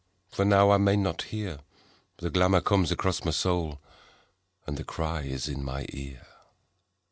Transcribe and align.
For 0.31 0.43
now 0.43 0.71
I 0.71 0.77
may 0.77 0.95
not 0.95 1.21
hear... 1.29 1.59
The 2.17 2.31
glamour 2.31 2.61
comes 2.61 2.89
across 2.91 3.23
my 3.23 3.29
soul, 3.29 3.79
And 4.65 4.75
the 4.75 4.83
cry 4.83 5.21
is 5.21 5.47
in 5.47 5.63
my 5.63 5.85
ear. 5.93 6.25